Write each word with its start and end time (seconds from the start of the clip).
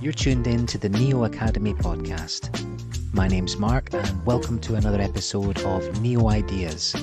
You're 0.00 0.14
tuned 0.14 0.46
in 0.46 0.64
to 0.68 0.78
the 0.78 0.88
Neo 0.88 1.24
Academy 1.24 1.74
podcast. 1.74 2.48
My 3.12 3.28
name's 3.28 3.58
Mark, 3.58 3.92
and 3.92 4.24
welcome 4.24 4.58
to 4.60 4.76
another 4.76 4.98
episode 4.98 5.60
of 5.60 6.00
Neo 6.00 6.30
Ideas 6.30 6.96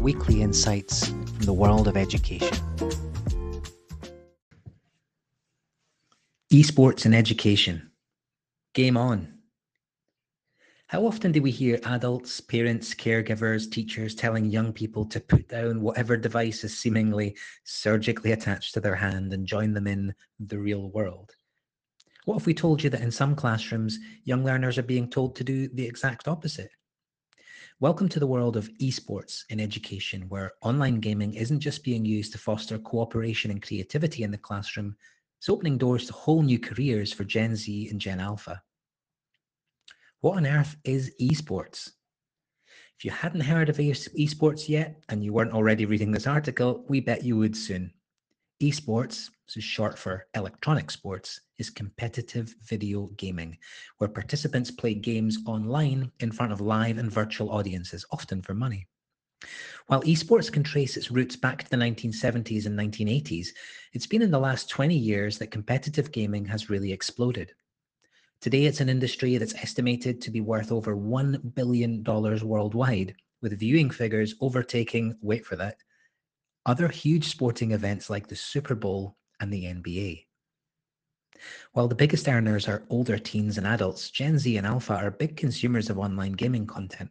weekly 0.00 0.40
insights 0.40 1.08
from 1.08 1.40
the 1.40 1.52
world 1.52 1.88
of 1.88 1.96
education. 1.98 2.56
Esports 6.50 7.04
and 7.04 7.14
education. 7.14 7.90
Game 8.72 8.96
on. 8.96 9.34
How 10.86 11.04
often 11.04 11.32
do 11.32 11.42
we 11.42 11.50
hear 11.50 11.78
adults, 11.84 12.40
parents, 12.40 12.94
caregivers, 12.94 13.70
teachers 13.70 14.14
telling 14.14 14.46
young 14.46 14.72
people 14.72 15.04
to 15.04 15.20
put 15.20 15.48
down 15.48 15.82
whatever 15.82 16.16
device 16.16 16.64
is 16.64 16.78
seemingly 16.78 17.36
surgically 17.64 18.32
attached 18.32 18.72
to 18.72 18.80
their 18.80 18.96
hand 18.96 19.34
and 19.34 19.46
join 19.46 19.74
them 19.74 19.86
in 19.86 20.14
the 20.40 20.58
real 20.58 20.88
world? 20.92 21.34
What 22.28 22.36
if 22.36 22.44
we 22.44 22.52
told 22.52 22.82
you 22.82 22.90
that 22.90 23.00
in 23.00 23.10
some 23.10 23.34
classrooms, 23.34 23.98
young 24.24 24.44
learners 24.44 24.76
are 24.76 24.82
being 24.82 25.08
told 25.08 25.34
to 25.36 25.44
do 25.44 25.66
the 25.66 25.86
exact 25.86 26.28
opposite? 26.28 26.68
Welcome 27.80 28.10
to 28.10 28.20
the 28.20 28.26
world 28.26 28.58
of 28.58 28.68
esports 28.82 29.44
in 29.48 29.58
education, 29.58 30.28
where 30.28 30.52
online 30.60 31.00
gaming 31.00 31.32
isn't 31.32 31.60
just 31.60 31.82
being 31.82 32.04
used 32.04 32.32
to 32.32 32.38
foster 32.38 32.78
cooperation 32.78 33.50
and 33.50 33.62
creativity 33.62 34.24
in 34.24 34.30
the 34.30 34.36
classroom, 34.36 34.94
it's 35.38 35.48
opening 35.48 35.78
doors 35.78 36.04
to 36.08 36.12
whole 36.12 36.42
new 36.42 36.58
careers 36.58 37.14
for 37.14 37.24
Gen 37.24 37.56
Z 37.56 37.88
and 37.88 37.98
Gen 37.98 38.20
Alpha. 38.20 38.60
What 40.20 40.36
on 40.36 40.46
earth 40.46 40.76
is 40.84 41.14
esports? 41.22 41.92
If 42.98 43.06
you 43.06 43.10
hadn't 43.10 43.40
heard 43.40 43.70
of 43.70 43.78
esports 43.78 44.68
yet 44.68 45.02
and 45.08 45.24
you 45.24 45.32
weren't 45.32 45.54
already 45.54 45.86
reading 45.86 46.12
this 46.12 46.26
article, 46.26 46.84
we 46.90 47.00
bet 47.00 47.24
you 47.24 47.38
would 47.38 47.56
soon. 47.56 47.94
Esports, 48.60 49.30
this 49.46 49.58
is 49.58 49.62
short 49.62 49.96
for 49.96 50.26
electronic 50.34 50.90
sports, 50.90 51.42
is 51.58 51.70
competitive 51.70 52.56
video 52.64 53.06
gaming, 53.16 53.56
where 53.98 54.08
participants 54.08 54.68
play 54.68 54.94
games 54.94 55.38
online 55.46 56.10
in 56.18 56.32
front 56.32 56.50
of 56.50 56.60
live 56.60 56.98
and 56.98 57.08
virtual 57.08 57.52
audiences, 57.52 58.04
often 58.10 58.42
for 58.42 58.54
money. 58.54 58.88
While 59.86 60.02
esports 60.02 60.50
can 60.50 60.64
trace 60.64 60.96
its 60.96 61.12
roots 61.12 61.36
back 61.36 61.62
to 61.62 61.70
the 61.70 61.76
1970s 61.76 62.66
and 62.66 62.76
1980s, 62.76 63.50
it's 63.92 64.08
been 64.08 64.22
in 64.22 64.32
the 64.32 64.40
last 64.40 64.68
20 64.68 64.96
years 64.96 65.38
that 65.38 65.52
competitive 65.52 66.10
gaming 66.10 66.44
has 66.46 66.68
really 66.68 66.92
exploded. 66.92 67.52
Today, 68.40 68.64
it's 68.64 68.80
an 68.80 68.88
industry 68.88 69.36
that's 69.36 69.54
estimated 69.54 70.20
to 70.20 70.32
be 70.32 70.40
worth 70.40 70.72
over 70.72 70.96
$1 70.96 71.54
billion 71.54 72.02
worldwide, 72.02 73.14
with 73.40 73.56
viewing 73.56 73.88
figures 73.88 74.34
overtaking, 74.40 75.16
wait 75.22 75.46
for 75.46 75.54
that, 75.54 75.76
other 76.66 76.88
huge 76.88 77.28
sporting 77.28 77.72
events 77.72 78.10
like 78.10 78.26
the 78.26 78.36
Super 78.36 78.74
Bowl 78.74 79.16
and 79.40 79.52
the 79.52 79.64
NBA. 79.64 80.24
While 81.72 81.88
the 81.88 81.94
biggest 81.94 82.28
earners 82.28 82.66
are 82.68 82.84
older 82.90 83.18
teens 83.18 83.58
and 83.58 83.66
adults, 83.66 84.10
Gen 84.10 84.38
Z 84.38 84.56
and 84.56 84.66
Alpha 84.66 84.94
are 84.94 85.10
big 85.10 85.36
consumers 85.36 85.88
of 85.88 85.98
online 85.98 86.32
gaming 86.32 86.66
content. 86.66 87.10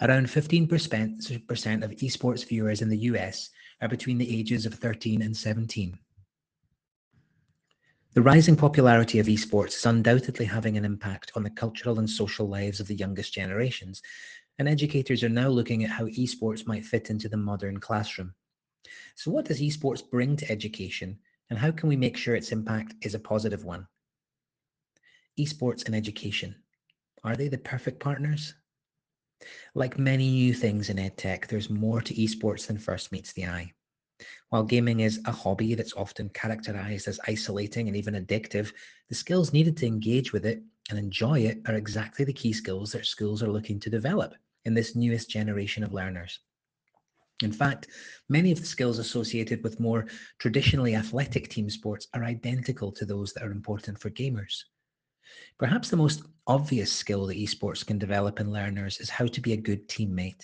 Around 0.00 0.26
15% 0.26 1.82
of 1.82 1.90
esports 1.90 2.46
viewers 2.46 2.82
in 2.82 2.88
the 2.88 2.98
US 2.98 3.50
are 3.80 3.88
between 3.88 4.18
the 4.18 4.38
ages 4.38 4.66
of 4.66 4.74
13 4.74 5.22
and 5.22 5.36
17. 5.36 5.98
The 8.14 8.22
rising 8.22 8.56
popularity 8.56 9.18
of 9.18 9.26
esports 9.26 9.76
is 9.76 9.86
undoubtedly 9.86 10.44
having 10.44 10.76
an 10.76 10.84
impact 10.84 11.32
on 11.36 11.42
the 11.42 11.50
cultural 11.50 11.98
and 11.98 12.08
social 12.08 12.48
lives 12.48 12.80
of 12.80 12.88
the 12.88 12.96
youngest 12.96 13.32
generations, 13.32 14.02
and 14.58 14.68
educators 14.68 15.22
are 15.22 15.28
now 15.28 15.48
looking 15.48 15.84
at 15.84 15.90
how 15.90 16.06
esports 16.06 16.66
might 16.66 16.84
fit 16.84 17.10
into 17.10 17.28
the 17.28 17.36
modern 17.36 17.78
classroom. 17.78 18.34
So, 19.14 19.30
what 19.30 19.44
does 19.44 19.60
esports 19.60 20.08
bring 20.08 20.36
to 20.36 20.50
education, 20.50 21.18
and 21.50 21.58
how 21.58 21.70
can 21.70 21.88
we 21.88 21.96
make 21.96 22.16
sure 22.16 22.34
its 22.34 22.52
impact 22.52 22.94
is 23.02 23.14
a 23.14 23.18
positive 23.18 23.64
one? 23.64 23.86
Esports 25.38 25.86
and 25.86 25.94
education 25.94 26.54
are 27.24 27.36
they 27.36 27.48
the 27.48 27.58
perfect 27.58 28.00
partners? 28.00 28.54
Like 29.74 29.98
many 29.98 30.30
new 30.30 30.54
things 30.54 30.88
in 30.88 30.96
edtech, 30.96 31.46
there's 31.46 31.70
more 31.70 32.00
to 32.00 32.14
esports 32.14 32.66
than 32.66 32.78
first 32.78 33.12
meets 33.12 33.32
the 33.32 33.46
eye. 33.46 33.72
While 34.48 34.64
gaming 34.64 35.00
is 35.00 35.20
a 35.26 35.32
hobby 35.32 35.74
that's 35.74 35.92
often 35.92 36.28
characterized 36.30 37.06
as 37.06 37.20
isolating 37.26 37.86
and 37.86 37.96
even 37.96 38.14
addictive, 38.14 38.72
the 39.08 39.14
skills 39.14 39.52
needed 39.52 39.76
to 39.78 39.86
engage 39.86 40.32
with 40.32 40.46
it 40.46 40.62
and 40.90 40.98
enjoy 40.98 41.40
it 41.40 41.60
are 41.66 41.74
exactly 41.74 42.24
the 42.24 42.32
key 42.32 42.52
skills 42.52 42.92
that 42.92 43.06
schools 43.06 43.42
are 43.42 43.52
looking 43.52 43.78
to 43.80 43.90
develop 43.90 44.34
in 44.64 44.74
this 44.74 44.96
newest 44.96 45.30
generation 45.30 45.84
of 45.84 45.92
learners. 45.92 46.40
In 47.42 47.52
fact, 47.52 47.88
many 48.28 48.50
of 48.50 48.60
the 48.60 48.66
skills 48.66 48.98
associated 48.98 49.62
with 49.62 49.78
more 49.80 50.06
traditionally 50.38 50.96
athletic 50.96 51.48
team 51.48 51.70
sports 51.70 52.08
are 52.14 52.24
identical 52.24 52.90
to 52.92 53.04
those 53.04 53.32
that 53.32 53.44
are 53.44 53.52
important 53.52 53.98
for 53.98 54.10
gamers. 54.10 54.64
Perhaps 55.58 55.90
the 55.90 55.96
most 55.96 56.22
obvious 56.46 56.92
skill 56.92 57.26
that 57.26 57.36
esports 57.36 57.86
can 57.86 57.98
develop 57.98 58.40
in 58.40 58.50
learners 58.50 58.98
is 58.98 59.10
how 59.10 59.26
to 59.26 59.40
be 59.40 59.52
a 59.52 59.56
good 59.56 59.86
teammate. 59.88 60.42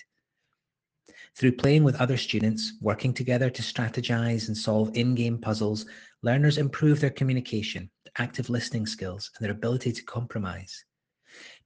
Through 1.35 1.53
playing 1.53 1.83
with 1.83 1.99
other 1.99 2.17
students, 2.17 2.73
working 2.81 3.13
together 3.13 3.49
to 3.49 3.61
strategize 3.61 4.47
and 4.47 4.57
solve 4.57 4.95
in 4.95 5.15
game 5.15 5.37
puzzles, 5.37 5.85
learners 6.21 6.57
improve 6.57 7.01
their 7.01 7.09
communication, 7.09 7.89
active 8.17 8.49
listening 8.49 8.85
skills, 8.85 9.31
and 9.35 9.45
their 9.45 9.55
ability 9.55 9.91
to 9.91 10.03
compromise. 10.03 10.85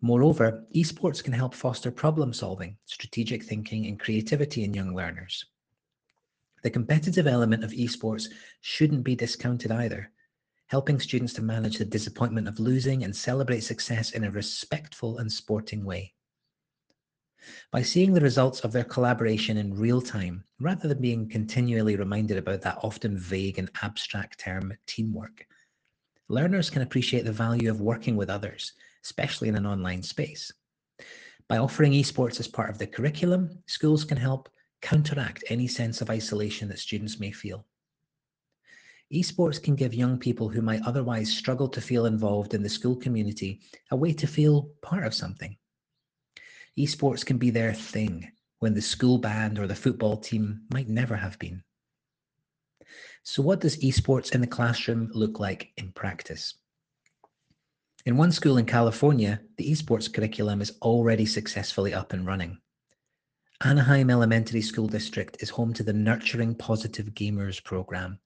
Moreover, 0.01 0.65
esports 0.75 1.23
can 1.23 1.33
help 1.33 1.53
foster 1.53 1.91
problem 1.91 2.33
solving, 2.33 2.77
strategic 2.85 3.43
thinking, 3.43 3.85
and 3.87 3.99
creativity 3.99 4.63
in 4.63 4.73
young 4.73 4.95
learners. 4.95 5.45
The 6.63 6.69
competitive 6.69 7.27
element 7.27 7.63
of 7.63 7.71
esports 7.71 8.27
shouldn't 8.61 9.03
be 9.03 9.15
discounted 9.15 9.71
either, 9.71 10.11
helping 10.67 10.99
students 10.99 11.33
to 11.33 11.41
manage 11.41 11.77
the 11.77 11.85
disappointment 11.85 12.47
of 12.47 12.59
losing 12.59 13.03
and 13.03 13.15
celebrate 13.15 13.61
success 13.61 14.11
in 14.11 14.23
a 14.23 14.31
respectful 14.31 15.17
and 15.17 15.31
sporting 15.31 15.83
way. 15.83 16.13
By 17.71 17.81
seeing 17.81 18.13
the 18.13 18.21
results 18.21 18.59
of 18.61 18.71
their 18.71 18.83
collaboration 18.83 19.57
in 19.57 19.73
real 19.73 20.01
time, 20.01 20.43
rather 20.59 20.87
than 20.87 21.01
being 21.01 21.29
continually 21.29 21.95
reminded 21.95 22.37
about 22.37 22.61
that 22.61 22.79
often 22.83 23.17
vague 23.17 23.57
and 23.57 23.71
abstract 23.81 24.39
term 24.39 24.73
teamwork, 24.85 25.47
learners 26.27 26.69
can 26.69 26.81
appreciate 26.81 27.25
the 27.25 27.31
value 27.31 27.71
of 27.71 27.81
working 27.81 28.15
with 28.15 28.29
others, 28.29 28.73
especially 29.03 29.47
in 29.49 29.55
an 29.55 29.65
online 29.65 30.03
space. 30.03 30.51
By 31.47 31.57
offering 31.57 31.93
esports 31.93 32.39
as 32.39 32.47
part 32.47 32.69
of 32.69 32.77
the 32.77 32.87
curriculum, 32.87 33.49
schools 33.65 34.03
can 34.03 34.17
help 34.17 34.49
counteract 34.81 35.43
any 35.49 35.67
sense 35.67 36.01
of 36.01 36.09
isolation 36.09 36.69
that 36.69 36.79
students 36.79 37.19
may 37.19 37.31
feel. 37.31 37.65
Esports 39.13 39.61
can 39.61 39.75
give 39.75 39.93
young 39.93 40.19
people 40.19 40.49
who 40.49 40.61
might 40.61 40.83
otherwise 40.85 41.35
struggle 41.35 41.67
to 41.67 41.81
feel 41.81 42.05
involved 42.05 42.53
in 42.53 42.61
the 42.61 42.69
school 42.69 42.95
community 42.95 43.61
a 43.91 43.95
way 43.95 44.13
to 44.13 44.27
feel 44.27 44.69
part 44.81 45.05
of 45.05 45.13
something 45.13 45.57
esports 46.79 47.25
can 47.25 47.37
be 47.37 47.49
their 47.49 47.73
thing 47.73 48.31
when 48.59 48.73
the 48.73 48.81
school 48.81 49.17
band 49.17 49.59
or 49.59 49.67
the 49.67 49.75
football 49.75 50.17
team 50.17 50.61
might 50.71 50.87
never 50.87 51.15
have 51.15 51.37
been. 51.39 51.61
So, 53.23 53.41
what 53.41 53.59
does 53.59 53.77
esports 53.77 54.33
in 54.33 54.41
the 54.41 54.47
classroom 54.47 55.09
look 55.13 55.39
like 55.39 55.71
in 55.77 55.91
practice? 55.91 56.55
In 58.09 58.17
one 58.17 58.31
school 58.31 58.57
in 58.57 58.65
California, 58.65 59.39
the 59.57 59.69
esports 59.69 60.11
curriculum 60.11 60.61
is 60.61 60.73
already 60.81 61.27
successfully 61.27 61.93
up 61.93 62.11
and 62.11 62.25
running. 62.25 62.57
Anaheim 63.63 64.09
Elementary 64.09 64.63
School 64.63 64.87
District 64.87 65.37
is 65.43 65.51
home 65.51 65.75
to 65.75 65.83
the 65.83 65.93
Nurturing 65.93 66.55
Positive 66.55 67.05
Gamers 67.13 67.63
program. 67.63 68.17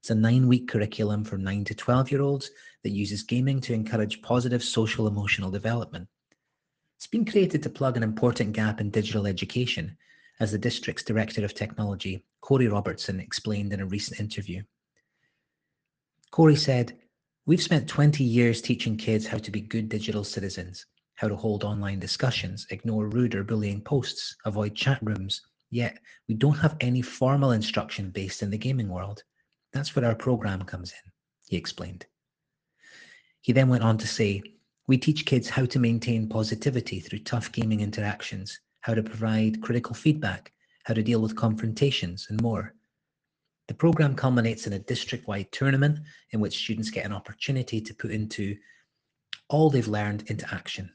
It's 0.00 0.08
a 0.08 0.14
nine 0.14 0.48
week 0.48 0.68
curriculum 0.68 1.22
for 1.22 1.36
9 1.36 1.64
to 1.66 1.74
12 1.74 2.10
year 2.10 2.22
olds 2.22 2.50
that 2.82 2.94
uses 2.94 3.24
gaming 3.24 3.60
to 3.60 3.74
encourage 3.74 4.22
positive 4.22 4.64
social 4.64 5.06
emotional 5.06 5.50
development. 5.50 6.08
It's 6.96 7.06
been 7.06 7.26
created 7.26 7.62
to 7.64 7.68
plug 7.68 7.98
an 7.98 8.02
important 8.02 8.54
gap 8.54 8.80
in 8.80 8.88
digital 8.88 9.26
education, 9.26 9.98
as 10.40 10.52
the 10.52 10.58
district's 10.58 11.04
Director 11.04 11.44
of 11.44 11.52
Technology, 11.52 12.24
Corey 12.40 12.68
Robertson, 12.68 13.20
explained 13.20 13.74
in 13.74 13.82
a 13.82 13.86
recent 13.86 14.18
interview. 14.18 14.62
Corey 16.30 16.56
said, 16.56 16.96
We've 17.48 17.62
spent 17.62 17.88
20 17.88 18.24
years 18.24 18.60
teaching 18.60 18.96
kids 18.96 19.24
how 19.24 19.38
to 19.38 19.52
be 19.52 19.60
good 19.60 19.88
digital 19.88 20.24
citizens, 20.24 20.84
how 21.14 21.28
to 21.28 21.36
hold 21.36 21.62
online 21.62 22.00
discussions, 22.00 22.66
ignore 22.70 23.06
rude 23.06 23.36
or 23.36 23.44
bullying 23.44 23.80
posts, 23.82 24.34
avoid 24.44 24.74
chat 24.74 24.98
rooms, 25.00 25.42
yet 25.70 26.00
we 26.26 26.34
don't 26.34 26.58
have 26.58 26.76
any 26.80 27.02
formal 27.02 27.52
instruction 27.52 28.10
based 28.10 28.42
in 28.42 28.50
the 28.50 28.58
gaming 28.58 28.88
world. 28.88 29.22
That's 29.72 29.94
where 29.94 30.04
our 30.04 30.16
program 30.16 30.64
comes 30.64 30.90
in, 30.90 31.12
he 31.46 31.56
explained. 31.56 32.04
He 33.42 33.52
then 33.52 33.68
went 33.68 33.84
on 33.84 33.96
to 33.98 34.08
say, 34.08 34.42
we 34.88 34.98
teach 34.98 35.24
kids 35.24 35.48
how 35.48 35.66
to 35.66 35.78
maintain 35.78 36.28
positivity 36.28 36.98
through 36.98 37.20
tough 37.20 37.52
gaming 37.52 37.80
interactions, 37.80 38.58
how 38.80 38.94
to 38.94 39.04
provide 39.04 39.62
critical 39.62 39.94
feedback, 39.94 40.52
how 40.82 40.94
to 40.94 41.02
deal 41.02 41.20
with 41.20 41.36
confrontations, 41.36 42.26
and 42.28 42.42
more. 42.42 42.74
The 43.68 43.74
program 43.74 44.14
culminates 44.14 44.66
in 44.66 44.74
a 44.74 44.78
district 44.78 45.26
wide 45.26 45.50
tournament 45.50 45.98
in 46.30 46.40
which 46.40 46.56
students 46.56 46.90
get 46.90 47.04
an 47.04 47.12
opportunity 47.12 47.80
to 47.80 47.94
put 47.94 48.10
into 48.10 48.56
all 49.48 49.70
they've 49.70 49.88
learned 49.88 50.24
into 50.28 50.52
action. 50.54 50.90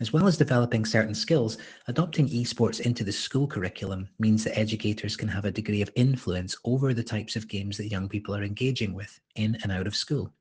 As 0.00 0.12
well 0.12 0.26
as 0.26 0.36
developing 0.36 0.84
certain 0.84 1.14
skills, 1.14 1.58
adopting 1.86 2.28
esports 2.28 2.80
into 2.80 3.04
the 3.04 3.12
school 3.12 3.46
curriculum 3.46 4.08
means 4.18 4.42
that 4.44 4.58
educators 4.58 5.16
can 5.16 5.28
have 5.28 5.44
a 5.44 5.50
degree 5.52 5.80
of 5.80 5.90
influence 5.94 6.56
over 6.64 6.92
the 6.92 7.04
types 7.04 7.36
of 7.36 7.46
games 7.46 7.76
that 7.76 7.88
young 7.88 8.08
people 8.08 8.34
are 8.34 8.42
engaging 8.42 8.94
with 8.94 9.20
in 9.36 9.56
and 9.62 9.70
out 9.70 9.86
of 9.86 9.94
school. 9.94 10.32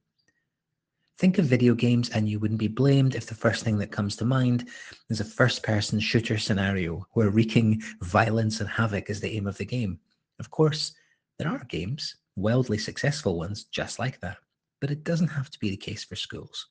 Think 1.20 1.38
of 1.38 1.46
video 1.46 1.76
games, 1.76 2.10
and 2.10 2.28
you 2.28 2.40
wouldn't 2.40 2.60
be 2.60 2.68
blamed 2.68 3.14
if 3.14 3.28
the 3.28 3.36
first 3.36 3.64
thing 3.64 3.78
that 3.78 3.92
comes 3.92 4.16
to 4.16 4.26
mind 4.26 4.68
is 5.12 5.20
a 5.20 5.26
first 5.26 5.62
person 5.62 6.00
shooter 6.00 6.40
scenario 6.40 7.06
where 7.12 7.30
wreaking 7.30 7.84
violence 8.02 8.60
and 8.60 8.70
havoc 8.70 9.12
is 9.12 9.22
the 9.22 9.32
aim 9.38 9.46
of 9.46 9.58
the 9.58 9.66
game. 9.66 10.00
Of 10.42 10.50
course, 10.50 10.96
there 11.38 11.48
are 11.48 11.64
games, 11.66 12.16
wildly 12.36 12.80
successful 12.80 13.38
ones, 13.38 13.66
just 13.66 14.00
like 14.00 14.20
that, 14.22 14.38
but 14.80 14.90
it 14.90 15.04
doesn't 15.04 15.28
have 15.28 15.52
to 15.52 15.60
be 15.60 15.70
the 15.70 15.78
case 15.78 16.04
for 16.04 16.16
schools. 16.16 16.68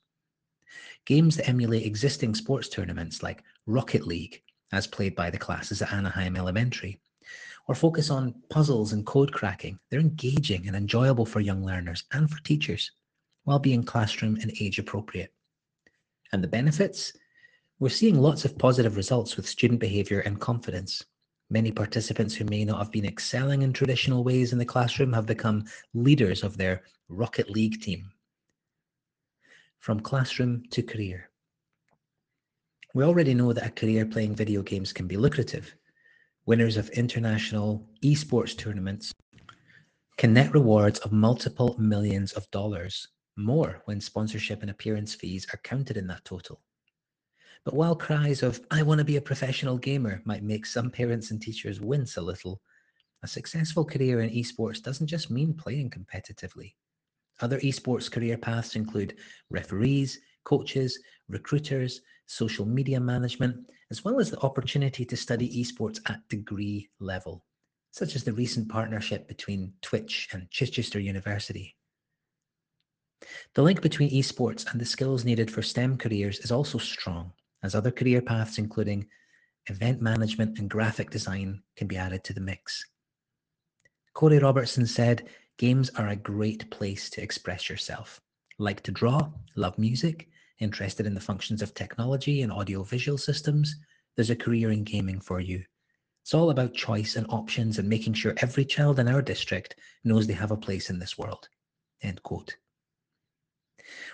Games 1.07 1.37
that 1.37 1.49
emulate 1.49 1.87
existing 1.87 2.35
sports 2.35 2.69
tournaments 2.69 3.23
like 3.23 3.45
Rocket 3.67 4.09
League, 4.09 4.43
as 4.73 4.89
played 4.89 5.15
by 5.15 5.31
the 5.31 5.39
classes 5.39 5.83
at 5.83 5.93
Anaheim 5.93 6.35
Elementary, 6.35 7.01
or 7.69 7.77
focus 7.77 8.11
on 8.11 8.35
puzzles 8.51 8.93
and 8.93 9.07
code 9.07 9.33
cracking, 9.33 9.79
they're 9.89 10.01
engaging 10.01 10.67
and 10.67 10.75
enjoyable 10.75 11.25
for 11.25 11.39
young 11.39 11.65
learners 11.65 12.03
and 12.11 12.29
for 12.29 12.43
teachers 12.43 12.91
while 13.45 13.61
being 13.61 13.85
classroom 13.85 14.35
and 14.43 14.53
age 14.61 14.81
appropriate. 14.81 15.33
And 16.33 16.43
the 16.43 16.49
benefits? 16.49 17.13
We're 17.79 17.91
seeing 17.91 18.19
lots 18.19 18.45
of 18.45 18.59
positive 18.59 18.97
results 18.97 19.37
with 19.37 19.49
student 19.49 19.79
behaviour 19.79 20.19
and 20.19 20.41
confidence. 20.41 21.05
Many 21.53 21.73
participants 21.73 22.37
who 22.37 22.45
may 22.45 22.65
not 22.65 22.79
have 22.79 22.93
been 22.93 23.05
excelling 23.05 23.63
in 23.63 23.73
traditional 23.73 24.23
ways 24.23 24.53
in 24.53 24.59
the 24.59 24.65
classroom 24.65 25.13
have 25.13 25.27
become 25.27 25.65
leaders 25.95 26.45
of 26.45 26.57
their 26.57 26.85
Rocket 27.09 27.51
League 27.51 27.81
team. 27.81 28.13
From 29.81 29.99
classroom 29.99 30.63
to 30.71 30.83
career. 30.83 31.29
We 32.95 33.03
already 33.03 33.35
know 33.35 33.53
that 33.53 33.67
a 33.67 33.71
career 33.71 34.07
playing 34.07 34.37
video 34.37 34.63
games 34.63 34.93
can 34.93 35.09
be 35.09 35.17
lucrative. 35.17 35.75
Winners 36.47 36.77
of 36.77 36.89
international 36.91 37.85
esports 38.05 38.57
tournaments 38.57 39.13
can 40.19 40.33
net 40.33 40.55
rewards 40.55 41.01
of 41.01 41.11
multiple 41.11 41.75
millions 41.79 42.33
of 42.33 42.49
dollars 42.53 43.09
more 43.37 43.83
when 43.87 44.01
sponsorship 44.01 44.63
and 44.63 44.71
appearance 44.71 45.15
fees 45.15 45.47
are 45.53 45.61
counted 45.65 45.97
in 45.97 46.07
that 46.07 46.25
total. 46.25 46.61
But 47.65 47.75
while 47.75 47.95
cries 47.95 48.43
of, 48.43 48.61
I 48.71 48.83
want 48.83 48.99
to 49.01 49.05
be 49.05 49.17
a 49.17 49.21
professional 49.21 49.77
gamer 49.77 50.23
might 50.25 50.43
make 50.43 50.65
some 50.65 50.91
parents 50.91 51.31
and 51.31 51.41
teachers 51.41 51.81
wince 51.81 52.17
a 52.17 52.23
little, 52.23 52.63
a 53.23 53.29
successful 53.29 53.85
career 53.85 54.23
in 54.23 54.31
esports 54.31 54.83
doesn't 54.83 55.07
just 55.07 55.31
mean 55.31 55.53
playing 55.53 55.91
competitively. 55.91 56.75
Other 57.41 57.61
esports 57.61 58.11
career 58.11 58.39
paths 58.39 58.77
include 58.77 59.17
referees, 59.51 60.19
coaches, 60.45 60.99
recruiters, 61.29 62.01
social 62.27 62.65
media 62.65 62.99
management, 62.99 63.71
as 63.91 64.05
well 64.05 64.21
as 64.21 64.31
the 64.31 64.41
opportunity 64.41 65.05
to 65.05 65.17
study 65.17 65.63
esports 65.63 66.01
at 66.07 66.27
degree 66.29 66.89
level, 66.99 67.45
such 67.91 68.17
as 68.17 68.25
the 68.25 68.33
recent 68.33 68.69
partnership 68.71 69.29
between 69.29 69.73
Twitch 69.83 70.29
and 70.33 70.51
Chichester 70.51 70.99
University. 71.01 71.77
The 73.55 73.63
link 73.63 73.83
between 73.83 74.11
esports 74.11 74.71
and 74.71 74.81
the 74.81 74.87
skills 74.87 75.27
needed 75.27 75.51
for 75.51 75.61
STEM 75.61 75.99
careers 75.99 76.39
is 76.39 76.51
also 76.51 76.79
strong, 76.79 77.33
as 77.63 77.75
other 77.75 77.91
career 77.91 78.23
paths, 78.23 78.59
including 78.59 79.07
event 79.67 80.01
management 80.01 80.59
and 80.59 80.71
graphic 80.71 81.11
design, 81.11 81.63
can 81.77 81.87
be 81.87 81.97
added 81.97 82.25
to 82.25 82.33
the 82.33 82.41
mix. 82.41 82.85
Corey 84.15 84.39
Robertson 84.39 84.87
said, 84.87 85.29
Games 85.59 85.91
are 85.97 86.09
a 86.09 86.17
great 86.17 86.71
place 86.71 87.11
to 87.11 87.23
express 87.23 87.69
yourself. 87.69 88.21
Like 88.59 88.83
to 88.83 88.93
draw, 88.93 89.31
love 89.57 89.79
music, 89.79 90.29
interested 90.59 91.07
in 91.07 91.15
the 91.15 91.21
functions 91.21 91.63
of 91.63 91.75
technology 91.75 92.43
and 92.43 92.51
audio-visual 92.51 93.19
systems, 93.19 93.77
there's 94.17 94.31
a 94.31 94.37
career 94.37 94.71
in 94.71 94.85
gaming 94.85 95.21
for 95.21 95.41
you. 95.41 95.65
It's 96.23 96.35
all 96.35 96.51
about 96.51 96.75
choice 96.75 97.17
and 97.17 97.27
options 97.31 97.79
and 97.79 97.89
making 97.89 98.15
sure 98.15 98.35
every 98.39 98.65
child 98.65 98.99
in 98.99 99.09
our 99.09 99.23
district 99.23 99.77
knows 100.05 100.27
they 100.27 100.35
have 100.35 100.51
a 100.51 100.57
place 100.57 100.91
in 100.91 100.99
this 100.99 101.17
world. 101.17 101.49
End 102.03 102.23
quote 102.23 102.57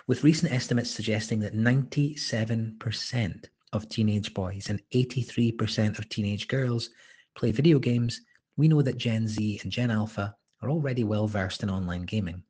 with 0.07 0.23
recent 0.23 0.51
estimates 0.51 0.91
suggesting 0.91 1.39
that 1.39 1.55
97% 1.55 3.45
of 3.73 3.89
teenage 3.89 4.33
boys 4.33 4.69
and 4.69 4.81
83% 4.93 5.99
of 5.99 6.09
teenage 6.09 6.47
girls 6.47 6.89
play 7.35 7.51
video 7.51 7.79
games, 7.79 8.21
we 8.55 8.67
know 8.67 8.81
that 8.81 8.97
Gen 8.97 9.27
Z 9.27 9.59
and 9.63 9.71
Gen 9.71 9.91
Alpha 9.91 10.35
are 10.61 10.69
already 10.69 11.03
well 11.03 11.27
versed 11.27 11.63
in 11.63 11.69
online 11.69 12.03
gaming. 12.03 12.43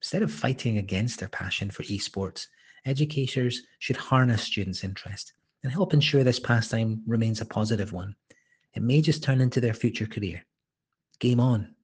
Instead 0.00 0.22
of 0.22 0.32
fighting 0.32 0.78
against 0.78 1.18
their 1.18 1.28
passion 1.28 1.70
for 1.70 1.82
esports, 1.84 2.46
educators 2.84 3.62
should 3.78 3.96
harness 3.96 4.42
students' 4.42 4.84
interest 4.84 5.32
and 5.62 5.72
help 5.72 5.94
ensure 5.94 6.22
this 6.22 6.38
pastime 6.38 7.02
remains 7.06 7.40
a 7.40 7.46
positive 7.46 7.92
one. 7.92 8.14
It 8.74 8.82
may 8.82 9.00
just 9.00 9.22
turn 9.22 9.40
into 9.40 9.60
their 9.60 9.72
future 9.72 10.06
career. 10.06 10.44
Game 11.20 11.40
on. 11.40 11.74